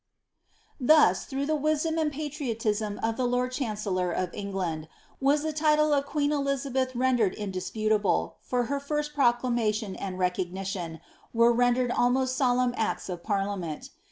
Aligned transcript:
'^ 0.83 0.87
Thus, 0.87 1.25
through 1.25 1.45
the 1.45 1.55
wisdom 1.55 1.99
and 1.99 2.11
patriotism 2.11 2.99
of 3.03 3.17
the 3.17 3.25
lord 3.27 3.51
chancellor 3.51 4.11
of 4.11 4.33
England, 4.33 4.87
was 5.19 5.43
the 5.43 5.53
title 5.53 5.93
of 5.93 6.07
queen 6.07 6.31
Elizabeth 6.31 6.95
rendered 6.95 7.35
indisputable, 7.35 8.37
for 8.41 8.63
her 8.63 8.79
first 8.79 9.13
proclamation 9.13 9.95
and 9.95 10.17
recognition, 10.17 11.01
were 11.35 11.53
rendered 11.53 11.91
most 11.95 12.35
solemn 12.35 12.73
acts 12.77 13.09
of 13.09 13.21
parliament. 13.21 13.91